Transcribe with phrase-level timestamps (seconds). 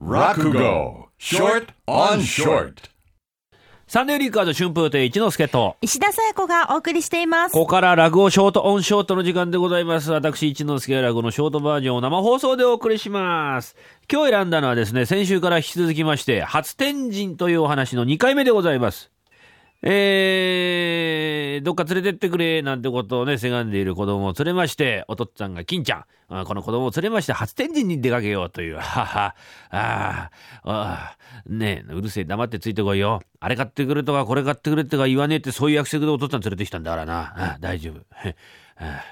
[0.00, 2.88] Rakugo, short on short.
[3.86, 7.52] サンデーリッカーズ春風亭一之輔と、石田紗友子がお送りしています。
[7.52, 10.10] ここから落語ショートオンショートの時間でございます。
[10.10, 13.76] 私一之輔が落語のショートバージョンを生放送でお送りします。
[14.10, 19.10] 今日選んだのはですね、先週から引き続きまして、初天神というお話の2回目でございます。
[19.82, 29.34] えー、どっか連れてってくれ、なんてことをね、せがんでいる子供を連れまして、おとっつぁんが金ちゃん、あこの子供を連れまして、初天神に出かけようという、 はは、
[29.70, 30.30] あ
[30.64, 33.22] あ、ねえ、うるせえ、黙ってついてこいよ。
[33.38, 37.20] あれ買ってくれとか、これ買ってくれとか言わねえって、そういう約束でおとっつぁん連れてきたんだからな。
[37.20, 38.00] ああ大丈夫。
[38.26, 38.36] へ
[38.76, 39.02] あ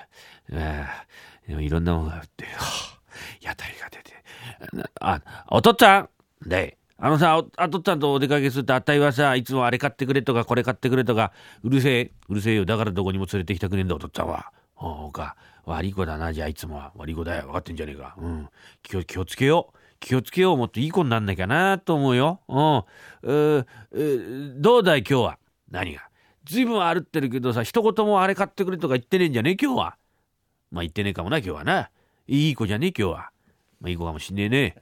[0.52, 1.06] ああ
[1.46, 2.98] でもいろんなものがあって、はあ、
[3.40, 4.12] 屋台が出て。
[5.00, 6.08] あ、おとっつぁん。
[6.46, 12.64] で、あのさ、あとっつぁんとお出かけすると、あたいはさ、いつもあれ買ってくれとか、これ買ってくれとか、うるせえ、うるせえよ。
[12.64, 14.50] だからどこにも連れてきたくねえんだ、おとっつぁんは。
[14.74, 15.36] ほうか。
[15.64, 16.92] 悪い子だな、じゃあいつもは。
[16.96, 17.42] 悪い子だよ。
[17.44, 18.16] 分かってんじゃねえか。
[18.18, 18.48] うん。
[18.82, 19.78] 気を、気をつけよう。
[20.00, 20.56] 気をつけよう。
[20.56, 22.40] もっといい子になんなきゃなと思うよ。
[22.48, 22.76] うん。
[22.78, 25.38] うーどうだい、今日は？
[25.70, 26.02] 何が？
[26.46, 29.96] ずいぶん歩ってるけどさ、一言もあれ買ってくれとか言ってねえんじゃねえ、今日は？
[30.72, 31.90] まあ言ってねえかもな、今日はな。
[32.26, 33.30] いい子じゃねえ、今日は。
[33.80, 34.76] まあいい子かもしんねえね。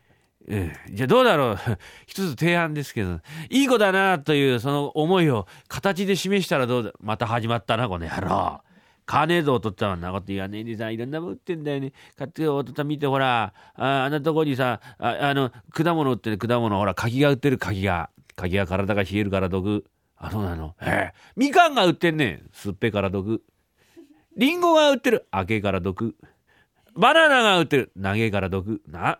[0.48, 1.58] ええじゃあどうだろう
[2.06, 8.60] 一つ提案ですけど、いい子だなというその思いを形で示したらどうだまた始まったな、この野郎。
[9.06, 11.92] 買わねえぞ、お父っつぁんなこと言わねえでさ、いろんなもん売ってんだよね。
[12.18, 18.10] 買って、お父っつぁん見て、ほら、ああんなとこにさ、ああの、果物売ってる果物、ほら、柿が売ってる柿が。
[18.34, 19.84] 柿が体が冷えるから毒。
[20.16, 20.74] あ、そうなの？
[20.80, 22.50] ええみかんが売ってんねん。
[22.52, 23.42] すっぺから毒。
[24.36, 25.26] リンゴが売ってる。
[25.30, 26.16] あけから毒。
[26.96, 27.92] バナナが売ってる。
[28.02, 28.82] 投げから毒。
[28.88, 29.18] な、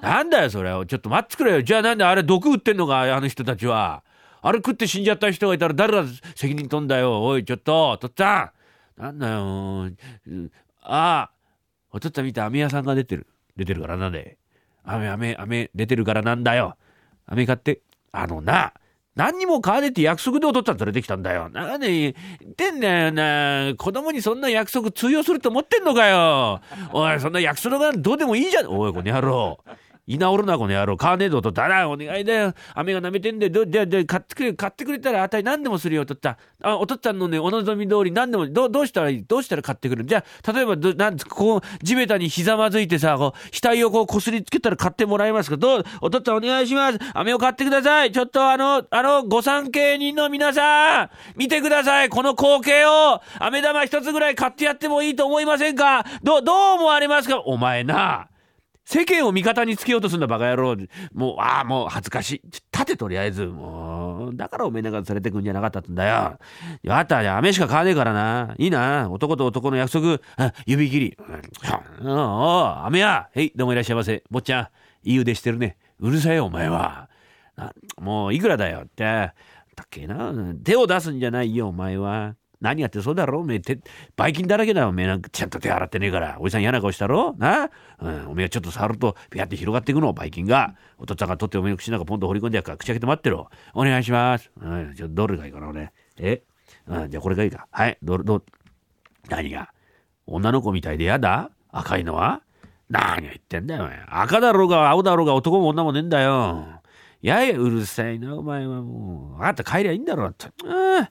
[0.00, 0.70] なんだよ、それ。
[0.70, 1.62] ちょっと待ってくれよ。
[1.62, 4.02] じゃあなんであれ毒売ってんのか、あの人たちは。
[4.40, 6.04] あれ食って死んじゃった人がいたら誰が
[6.34, 7.22] 責任取んだよ。
[7.22, 8.50] おい、ちょっと、とっつぁん。
[8.96, 9.90] なんだよ。
[10.82, 11.30] ああ、
[11.90, 13.26] おとっつぁん見て、飴屋さんが出てる。
[13.56, 14.38] 出てるからなんで。
[14.84, 16.76] 飴、飴、飴、出てるからなんだよ。
[17.26, 17.80] 飴買って。
[18.10, 18.72] あのな、
[19.14, 21.50] 何にも買わねえって約束でお父っつぁん連れてきたんだよ。
[21.50, 23.74] なんで言ってんだよな。
[23.76, 26.60] 子供にそんな約束通用すると思ってんのかよ。
[26.92, 28.66] おい、そんな約束がどうでもいいじゃん。
[28.68, 29.58] おい、この野郎。
[30.12, 30.96] 居直るな、この野郎。
[30.96, 32.54] 買わねえぞ、とったら、お願いだよ。
[32.74, 36.36] 飴が舐めてんで、ど、じゃ、じゃ、買ってくれ、買ってくれたら、あたり何でもするよ、とった。
[36.62, 46.98] あ、おとっつぁんのね、お望み通り何でも、ど、どうしたらいいどうしたら買ってくるじゃあ、例えば、ど、なんこう、地べたにひざまずいてさ、こう、額をこう、こすりつけたら買ってもらえますかどう、おとっつぁんお願いします。
[47.14, 48.12] 飴を買ってください。
[48.12, 52.08] ちょっとあの、あの、御三家人の皆さん、見てください。
[52.08, 58.31] この光景を、飴玉一つぐらい買ってやってもいいと思いませんかどう、どう思われますかお前な。
[58.84, 60.76] 世間を味方につけようとすんだバカ野郎。
[61.12, 62.42] もう、ああ、もう恥ずかしい。
[62.44, 63.46] 立てとりあえず。
[63.46, 66.38] もう、だからおめえなんか連れてくんじゃなかったんだよ。
[66.88, 68.54] あったじゃあ、飴しか買わねえからな。
[68.58, 69.08] いいな。
[69.10, 70.18] 男と男の約束。
[70.66, 71.18] 指切り。
[72.00, 73.28] うん、おお、飴や。
[73.34, 74.24] へい、どうもいらっしゃいませ。
[74.30, 74.68] 坊ちゃん、
[75.08, 75.76] いい腕してるね。
[76.00, 77.08] うるさいよ、お前は。
[77.98, 79.04] もう、いくらだよって。
[79.04, 80.32] だっけな。
[80.64, 82.34] 手を出すんじゃないよ、お前は。
[82.62, 83.40] 何やってそうだろ？
[83.40, 83.78] おめえ手、
[84.16, 84.88] ばい菌だらけだよ。
[84.88, 86.36] おめえなんかちゃんと手洗ってねえから。
[86.38, 87.34] おじさん嫌な顔したろ？
[87.36, 90.74] な、うん、おめえちょっと触ると、ピャって広がっていくの、ばい菌が。
[90.96, 93.50] お父っつぁんが取っておめえの口の中ポンと放り込んでやるから、口開けて待ってろ。
[93.74, 94.50] お願いします。
[94.60, 95.92] うん、ちょっとどれがいいかな、俺。
[96.18, 96.42] え？
[96.86, 97.66] うん、じゃあこれがいいか。
[97.70, 98.42] はい、ど、ど、
[99.28, 99.72] 何が？
[100.26, 101.50] 女の子みたいでやだ？
[101.72, 102.42] 赤いのは？
[102.88, 104.04] 何を言ってんだよ、お前。
[104.08, 106.64] 赤だろうが青だろうが男も女もねえんだよ。
[107.22, 109.38] ややうるさいな、お前はもう。
[109.38, 110.48] 分かった、帰りゃいいんだろうって。
[110.64, 111.08] うん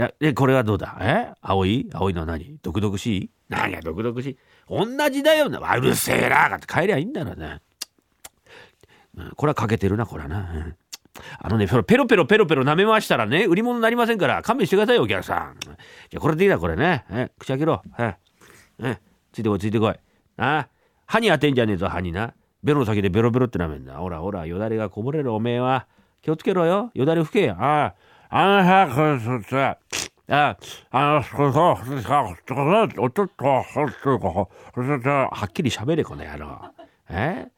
[0.00, 0.96] や、え、これはどうだ？
[1.00, 1.32] え？
[1.42, 1.90] 青い？
[1.92, 2.58] 青いのは何？
[2.62, 3.30] 毒々しい？
[3.48, 4.38] 何が毒々しい？
[4.68, 5.58] 同じだよな。
[5.76, 6.56] うるせえな。
[6.56, 7.60] って帰りゃいいんだろうね。
[9.36, 10.38] これは欠けてるな、これはな。
[10.38, 10.76] うん
[11.38, 15.56] あのね、ペロペロペロペロペロ舐めましたらね、売り物になりませんから、勘弁してくださいよ、お客さん。
[16.08, 17.04] じゃ、これでいいだ、これね。
[17.10, 17.82] え口開けろ。
[17.98, 18.16] え
[18.78, 18.98] え
[19.32, 19.94] ついてこい、ついてこい。
[20.38, 20.68] あ
[21.04, 22.32] 歯に当てんじゃねえぞ、歯にな。
[22.62, 23.96] ベロの先でベロベロって舐めんだ。
[23.96, 25.86] ほらほら、よだれがこぼれる、おめえは。
[26.22, 26.90] 気をつけろよ。
[26.94, 27.56] よだれ拭けよ。
[27.58, 27.94] ああ、
[28.32, 29.78] あのさ、これ、そさ、
[30.28, 30.56] あ、
[30.92, 34.48] あの、そうそう、そうそう、そうおちょっと、そうそう、そ
[34.82, 36.60] うそう、はっきり喋れ、この野郎。
[37.08, 37.48] え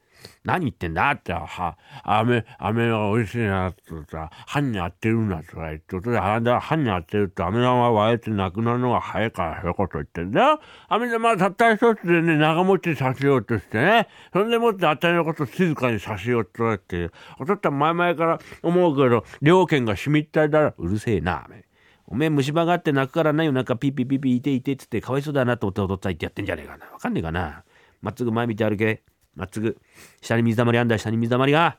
[0.43, 10.59] 何言ってんだって、は、飴、飴が美味しいなってさ、歯に当てるなとか言って、それで歯に当てると飴玉割れてなくなるのが早いから、そういうこと言ってんだよ。
[10.89, 17.09] 飴玉たった一つでね、長持ちさせようとしてね、それでもって当たりのこと静かにさせようとって、
[17.39, 20.73] おとったん前々から思うけど、了見がしみったれだろ。
[20.77, 21.65] うるせえな、飴。
[22.05, 23.51] おめえ虫歯があって泣くからなよ。
[23.51, 26.85] なんかピーピーピーピーいていてっつってかわいそうだなと思っておとっつぁんってやってんじゃねえかな。
[26.87, 27.63] わかんねえかな。
[28.01, 29.03] まっつぐ前見て歩け。
[29.35, 29.77] まっつぐ。
[30.21, 31.77] 下に水たまりあんだ、下に水たまりが。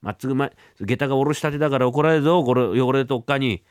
[0.00, 3.64] まっつぐ前、下駄がおろしたてだから怒られるぞ、これ、汚れとっかに。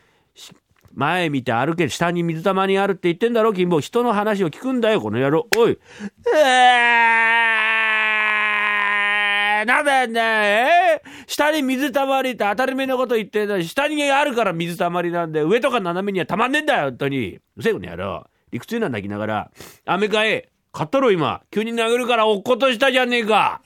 [0.93, 3.79] 前見て歩け、下に水たまりあるって言ってんだろ、金坊。
[3.79, 5.47] 人の話を聞くんだよ、この野郎。
[5.57, 5.79] おい。
[6.35, 7.73] えー
[9.63, 17.39] よ、なんだよね、え、下に水たまりって当たり前のこと言ってんだ下にあるから水たまりなんで、上とか斜めにはたまんねえんだよ、本当に。
[17.55, 18.27] うせえこの野郎。
[18.51, 19.51] 理屈な泣きながら、
[19.85, 21.43] アメカエ、買ったろ今。
[21.51, 23.61] 急に殴るから落っことしたじゃねえか。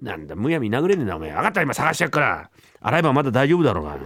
[0.00, 1.30] なんだ、むやみ殴れねえな、お前。
[1.30, 2.50] 分かった、今探してやっから。
[2.80, 3.96] 洗えばまだ大丈夫だろうが。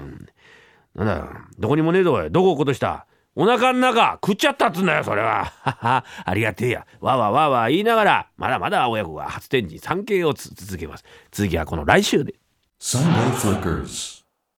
[0.94, 1.28] なんだ、
[1.58, 2.30] どこにもねえぞ、おい。
[2.30, 5.44] どこ落っことしたお腹ん中食っちゃったっつんだよ、それは。
[5.44, 6.86] はは、ありがてえや。
[7.00, 11.04] わわわわ言いながら、まだまだ親子が初天神参詣を続けます。
[11.30, 12.34] 次はこの来週で。
[12.80, 14.17] Sunday Flickers